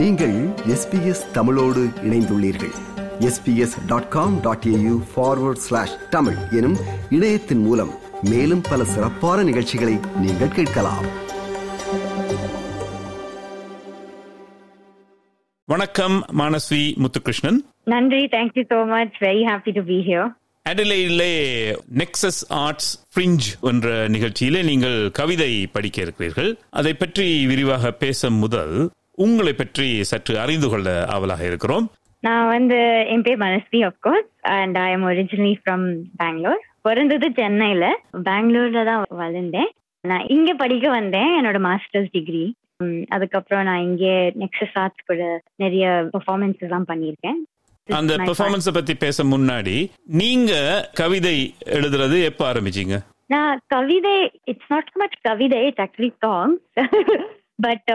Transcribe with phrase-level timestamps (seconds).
[0.00, 0.34] நீங்கள்
[0.74, 2.74] எஸ்பிஎஸ் தமிழோடு இணைந்துள்ளீர்கள்
[3.20, 6.76] SBS dot com dot AU forward slash Tamil எனும்
[7.10, 7.92] இணையத்தின் மூலம்
[8.30, 11.08] மேலும் பல சிறப்பான நிகழ்ச்சிகளை நீங்கள் கேட்கலாம்
[15.68, 19.12] வணக்கம் Manasvi Muthukrishnan Nandri, thank you so much.
[19.20, 20.26] Very happy to be here.
[20.66, 21.32] அடிலையிலே
[22.00, 28.74] நெக்ஸஸ் ஆர்ட்ஸ் ஃப்ரிஞ்ச் என்ற நிகழ்ச்சியிலே நீங்கள் கவிதை படிக்க இருக்கிறீர்கள் அதை பற்றி விரிவாக பேச முதல்
[29.24, 31.86] உங்களை பற்றி சற்று அறிந்து கொள்ள ஆவலாக இருக்கிறோம்.
[32.26, 32.78] நான் வந்து
[33.12, 35.86] என் பேர் Manasvi of course and I am originally from
[36.22, 37.86] Bangalore பிறந்தது சென்னையில.
[38.28, 39.70] பெங்களூர்ல தான் வளர்ந்தேன்.
[40.04, 42.44] நான் இங்க படிக்க வந்தேன் என்னோட மாஸ்டர்ஸ் டிகிரி
[43.14, 44.12] அதுக்கப்புறம் நான் இங்கே
[44.42, 45.22] நெக்ஸஸ் ஆர்ட்ஸ் கூட
[45.62, 47.40] நிறைய பெர்ஃபார்மன்ஸ் எல்லாம் பண்ணியிருக்கேன்.
[47.88, 49.76] அந்த பெர்ஃபார்மன்ஸை பத்தி பேச முன்னாடி
[50.20, 50.52] நீங்க
[51.00, 51.36] கவிதை
[51.78, 52.96] எழுதுறது எப்ப ஆரம்பிச்சீங்க?
[53.34, 54.16] நான் கவிதை
[54.52, 56.62] இட்ஸ் நாட் மச் கவிதை it's actually songs
[57.60, 57.88] but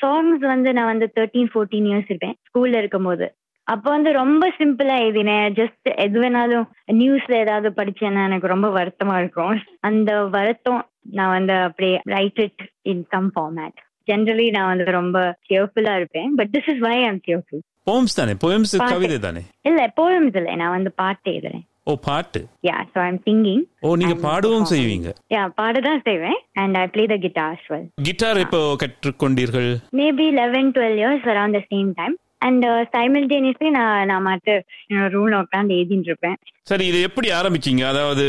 [0.00, 3.26] songs வந்து நான் வந்து தேர்ட்டீன் ஃபோர்டீன் இயர்ஸ் இருப்பேன் ஸ்கூல்ல இருக்கும்போது.
[3.66, 5.52] அப்போ வந்து ரொம்ப சிம்பிளா எழுதினேன்.
[5.52, 9.60] ஜஸ்ட் எது வேணாலும் நியூஸ்ல ஏதாவது படிச்சேன்னா எனக்கு ரொம்ப வருத்தமா இருக்கும்.
[9.80, 13.78] அந்த வருத்தம் நான் வந்து அப்படியே write it in some format
[14.10, 15.20] generally நான் வந்து ரொம்ப
[15.50, 16.34] கேர்ஃபுல்லா இருப்பேன்.
[16.34, 18.32] But this is why I'm careful poems தானே?
[18.44, 18.74] போயம்ஸ்.
[18.88, 19.40] கவிதை தானே?
[19.62, 20.54] இல்ல போயம்ஸ் இல்லை.
[20.54, 21.64] நான் வந்து பாட்டு எழுதுறேன்.
[21.90, 22.40] ஓ பாட்டு?
[22.66, 25.08] யா ஸோ ஐம் சிங்கிங் ஓ நீங்க பாடவும் செய்வீங்க?
[25.34, 26.38] யா பாடதான் செய்வேன்.
[26.60, 27.84] And I play the guitar as well.
[28.06, 29.68] Guitar எப்போ கற்றுக்கொண்டீர்கள்?
[30.00, 32.14] Maybe eleven twelve years around the same time
[32.46, 36.38] and simultaneously நான் நான் மட்டும் என்னோட ரூம்ல உட்காந்து எழுதிட்டு இருப்பேன்.
[36.70, 37.82] சரி இது எப்படி ஆரம்பிச்சீங்க?
[37.92, 38.24] அதாவது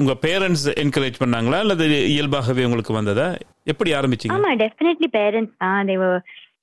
[0.00, 1.60] உங்க பேரண்ட்ஸ் என்கரேஜ் பண்ணாங்களா?
[1.64, 3.28] அல்லது இயல்பாகவே உங்களுக்கு வந்ததா?
[3.72, 4.36] எப்படி ஆரம்பிச்சீங்க?
[4.36, 5.80] ஆமா டெஃபினெட்லி பேரண்ட்ஸ் தான்.
[5.92, 6.04] தேவ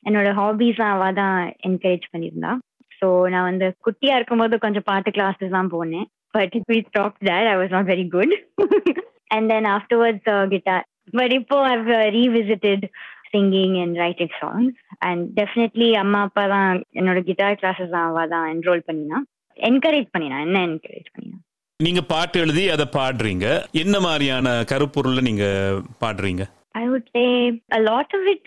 [0.10, 1.38] என்னோட ஹாபிஸ் அவ தான்
[1.70, 2.54] என்கரேஜ் பண்ணியிருந்தா.
[3.00, 6.08] ஸோ நான் வந்து குட்டியா இருக்கும்போது கொஞ்சம் பாட்டு கிளாஸஸ் தான் போனேன்.
[6.38, 8.36] But we stop that I was not very good
[9.36, 10.86] and then afterwards guitar
[11.20, 12.86] but இப்போ I've revisited
[13.34, 14.76] singing and writing songs
[15.08, 19.18] and definitely அம்மா அப்பா தான் என்னோட கிட்டார் கிளாஸஸ் தான் அவ தான் என்ரோல் பண்ணினா.
[19.58, 21.38] என்கரேஜ் பண்ணினா என்ன என்கரேஜ் பண்ணினா?
[21.80, 23.46] நீங்க பாட்டு எழுதி அதை பாடுறீங்க.
[23.84, 25.46] என்ன மாதிரியான கருப்பொருள்ல நீங்க
[26.04, 26.44] பாடுறீங்க?
[26.82, 27.28] I would say
[27.78, 28.46] a lot of it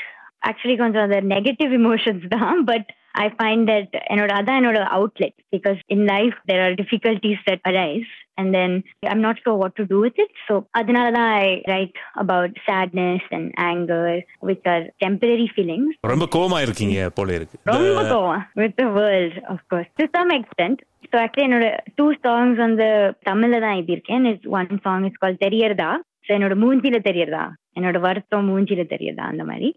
[0.49, 2.59] actually கொஞ்சம் அந்த நெகட்டிவ் இமோஷன்ஸ் தான்.
[2.71, 7.65] பட் ஐ ஃபைண்ட் தட் என்னோட அதான் என்னோட outlet because in life there are difficulties that
[7.65, 8.11] arise
[8.41, 8.75] and then
[9.13, 13.27] I'm not sure what to do with it so அதனால தான் I write about sadness
[13.39, 14.19] and anger
[14.51, 17.57] which are temporary feelings ரொம்ப கோவமா இருக்கீங்க போல இருக்கு.
[17.73, 18.45] ரொம்ப கோவம்.
[18.63, 20.81] With the world of course to some extent
[21.11, 22.87] so actually என்னோட டூ சாங்ஸ் வந்து
[23.23, 24.25] தமிழ்ல தான் எழுதியிருக்கேன்.
[24.33, 25.91] It's one song is call தெரியறதா?
[26.27, 27.45] So என்னோட மூஞ்சில தெரியறதா?
[27.79, 29.27] என்னோட வருத்தம் மூஞ்சில தெரியறதா?
[29.33, 29.69] அந்த மாதிரி.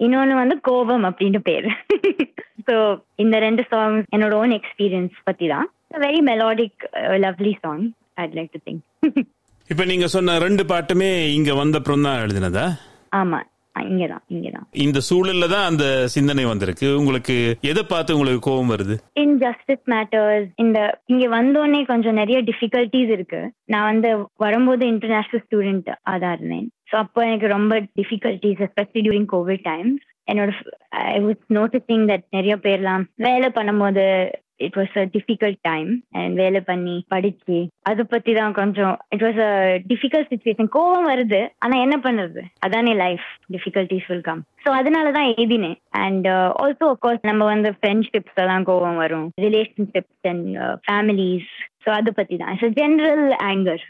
[0.00, 1.70] இன்னொன்னு வந்து கோபம் அப்படின்னு பேரு.
[2.68, 2.74] ஸோ
[3.22, 6.82] இந்த ரெண்டு சாங்ஸ் என்னோட ஓன் எக்ஸ்பீரியன்ஸ் பத்தி தான் very melodic
[7.18, 7.84] lovely song
[8.16, 8.82] I'd like to think
[9.70, 12.66] இப்ப நீங்க சொன்ன ரெண்டு பாட்டுமே இங்க வந்தப்புறம் தான் எழுதினதா?
[13.12, 13.38] ஆமா.
[13.74, 14.66] இங்கதான் இங்கதான்.
[14.72, 16.96] இந்த சூழல்ல தான் அந்த சிந்தனை வந்திருக்கு.
[16.96, 18.94] உங்களுக்கு எதை பார்த்து உங்களுக்கு கோபம் வருது?
[19.20, 23.50] இன்ஜஸ்டிஸ் மேட்டர்ஸ் இந்த இங்க வந்தோடனே கொஞ்சம் நிறைய டிஃபிகல்டிஸ் இருக்கு.
[23.64, 26.68] நான் வந்து வரும்போது இன்டர்நேஷனல் ஸ்டூடெண்ட் அதான் இருந்தேன்.
[26.92, 30.52] ஸோ அப்போ எனக்கு ரொம்ப difficulties especially during COVID times என்னோட
[30.90, 36.60] ஐ வாஸ் நோட்டிசிங் தட் நிறைய பேர்லாம் வேலை பண்ணும்போது it was a difficult time and வேலை
[36.62, 39.50] பண்ணி படிச்சு அதை பத்தி தான் கொஞ்சம் it was a
[39.90, 42.42] difficult situation கோவம் வருது ஆனா என்ன பண்றது?
[42.60, 46.28] அதானே life difficulties will come so அதனால தான் எழுதினேன் அண்ட்
[46.62, 50.48] ஆல்சோ அஃப்கோர்ஸ் நம்ம வந்து ஃப்ரெண்ட்ஷிப்ஸ் எல்லாம் கோவம் வரும் ரிலேஷன்ஷிப்ஸ் அண்ட்
[50.86, 51.50] ஃபேமிலிஸ்
[51.84, 53.84] ஸோ அதை பத்தி தான் it's general anger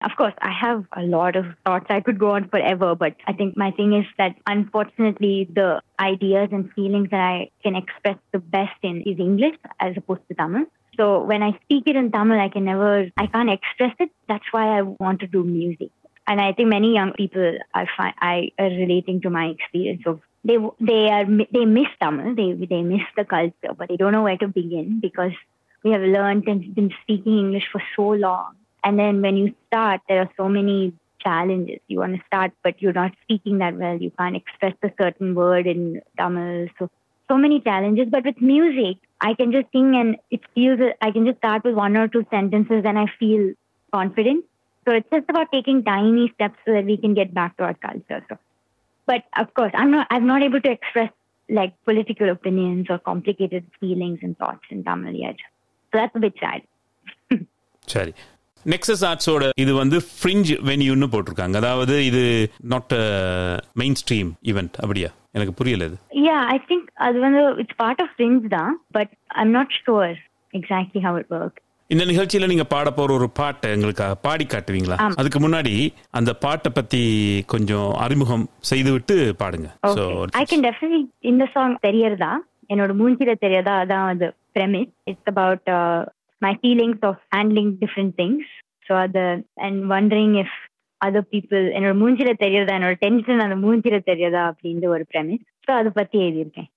[0.00, 1.86] Of course, I have a lot of thoughts.
[1.88, 6.50] I could go on forever, but I think my thing is that unfortunately, the ideas
[6.52, 10.66] and feelings that I can express the best in is English as opposed to Tamil.
[10.96, 14.10] So when I speak it in Tamil, I can never, I can't express it.
[14.28, 15.90] That's why I want to do music.
[16.28, 20.56] And I think many young people are, I are relating to my experience of they
[20.78, 24.36] they are they miss Tamil, they they miss the culture, but they don't know where
[24.38, 25.32] to begin because
[25.82, 28.54] we have learned and been speaking English for so long.
[28.84, 31.80] And then when you start, there are so many challenges.
[31.88, 33.96] You want to start, but you're not speaking that well.
[33.96, 36.68] You can't express a certain word in Tamil.
[36.78, 36.90] So,
[37.28, 38.08] so many challenges.
[38.10, 41.74] But with music, I can just sing and it feels, I can just start with
[41.74, 43.52] one or two sentences and I feel
[43.92, 44.44] confident.
[44.86, 47.74] So it's just about taking tiny steps so that we can get back to our
[47.74, 48.24] culture.
[48.28, 48.38] So,
[49.06, 51.10] but of course, I'm not, I'm not able to express
[51.50, 55.36] like political opinions or complicated feelings and thoughts in Tamil yet.
[55.92, 56.62] So that's a bit sad.
[57.94, 58.12] சரி
[58.66, 61.56] nexus ஆர்ட்ஸோட இது வந்து fringe வென்யூன்னு போட்டிருக்காங்க.
[61.56, 62.94] அதாவது இது not
[63.72, 65.08] main stream event அப்படியா?
[65.32, 65.96] எனக்கு புரியல இது.
[66.10, 70.16] Yeah, I think அது வந்து இட்ஸ் பார்ட் ஆஃப் ஃப்ரிஞ்ச் தான் but I'm not sure
[70.52, 74.96] exactly how it work இந்த நிகழ்ச்சியில நீங்க பாட போற ஒரு பாட்டை எங்களுக்கு பாடி காட்டுவீங்களா.
[75.16, 79.68] அதுக்கு முன்னாடி அந்த பாட்டை பத்தி கொஞ்சம் அறிமுகம் செய்துவிட்டு பாடுங்க.
[79.86, 82.32] So, ஐ கேன் டெஃபினெட்லி இந்த சாங் தெரியறதா?
[82.68, 84.90] என்னோட மூஞ்சில தெரியாதா அதான் அது premise.
[85.04, 85.68] It's about
[86.42, 88.50] my feelings of handling different things
[88.88, 89.22] so அது
[89.66, 90.56] and wondering if
[91.00, 95.44] other people என்னோட மூஞ்சில தெரியாதா என்னோட டென்ஷன் அந்த மூஞ்சில தெரியாதா அப்படின்ற ஒரு premise.
[95.66, 96.70] ஸோ அதை பத்தி எழுதியிருக்கேன்.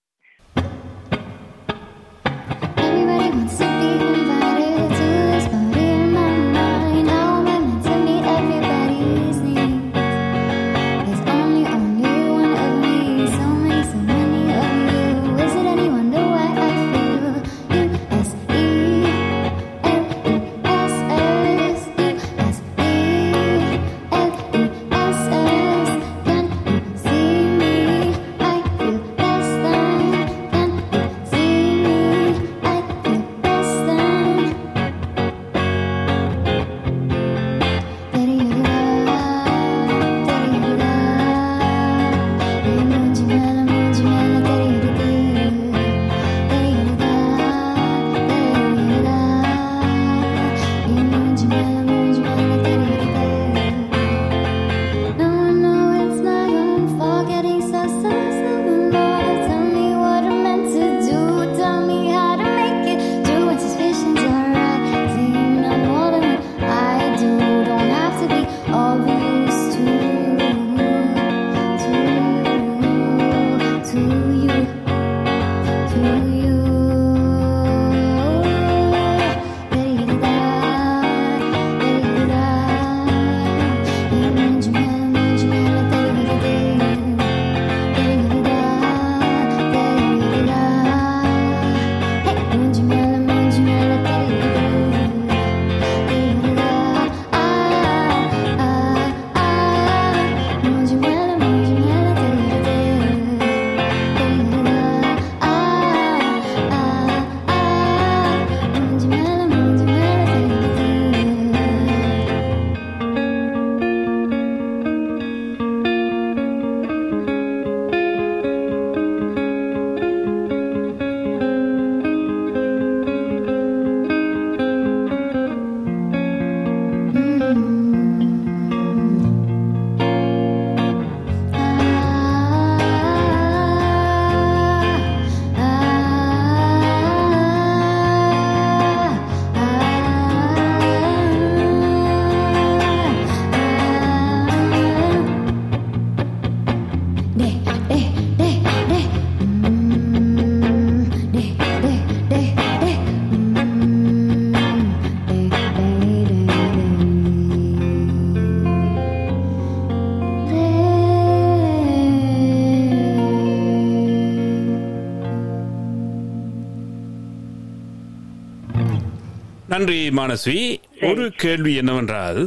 [169.71, 170.59] நன்றி மானஸ்வி.
[171.07, 172.39] ஒரு கேள்வி என்னவென்றால்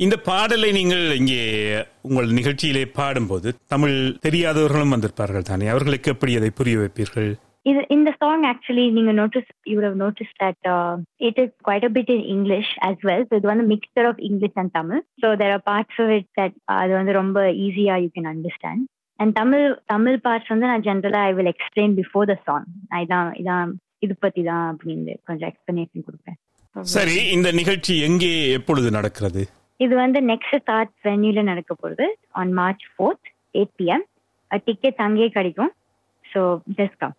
[0.00, 1.42] இந்த பாடலை நீங்கள் இங்கே
[2.08, 3.96] உங்கள் நிகழ்ச்சியிலே பாடும்போது தமிழ்
[4.26, 5.66] தெரியாதவர்களும் வந்திருப்பார்கள் தானே?
[5.72, 7.28] அவர்களுக்கு எப்படி அதை புரிய வைப்பீர்கள்?
[7.70, 10.68] இது இந்த சாங் ஆக்சுவலி நீங்க notice you have notice that
[11.28, 14.58] it is quite a bit in English as well so இது வந்து mixture of English
[14.62, 18.30] and Tamil so there are parts of it that அது வந்து ரொம்ப ஈஸியா you can
[18.34, 18.84] understand
[19.18, 22.66] and Tamil Tamil parts வந்து நான் ஜென்ரலா I will explain before the song
[23.04, 23.72] இதான் இதான்
[24.06, 26.38] இது பத்தி தான் அப்படின்னு கொஞ்சம் எக்ஸ்பிளனேஷன் கொடுப்பேன்.
[26.76, 29.42] சரி இந்த நிகழ்ச்சி எங்கே எப்பொழுது நடக்கிறது?
[29.84, 32.06] இது வந்து நெக்ஸ்ட் ஸ்டார்ட் வென்யூல நடக்க போகுது
[32.40, 34.04] on March fourth eight PM
[34.68, 35.72] ticket அங்கேயே கிடைக்கும்.
[36.24, 36.42] ஸோ
[36.78, 37.16] ஜஸ்ட் கம்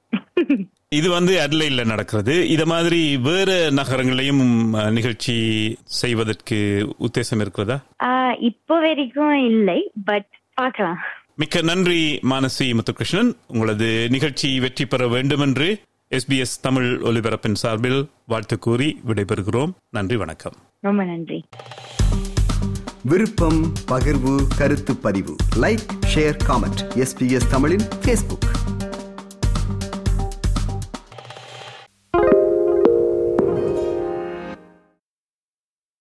[1.00, 2.34] இது வந்து அட்லைல நடக்கிறது.
[2.56, 4.44] இத மாதிரி வேற நகரங்களையும்
[4.98, 5.36] நிகழ்ச்சி
[6.02, 6.60] செய்வதற்கு
[7.08, 7.78] உத்தேசம் இருக்கிறதா?
[8.50, 9.80] இப்போ வரைக்கும் இல்லை
[10.10, 10.30] பட்
[10.60, 11.00] பார்க்கலாம்.
[11.42, 13.32] மிக்க நன்றி மானசி முத்துகிருஷ்ணன்.
[13.54, 15.70] உங்களது நிகழ்ச்சி வெற்றி பெற வேண்டும் என்று
[16.14, 19.72] எஸ்பிஎஸ் தமிழ் ஒலிபரப்பின் சார்பில் வாழ்த்து கூறி விடைபெறுகிறோம்.
[19.90, 20.54] நன்றி வணக்கம்.
[20.80, 21.44] ரொம்ப நன்றி.
[23.02, 25.36] விருப்பம் பகிர்வு கருத்து பதிவு.
[25.56, 28.53] லைக் ஷேர் காமெண்ட் எஸ்பிஎஸ் தமிழின் ஃபேஸ்புக்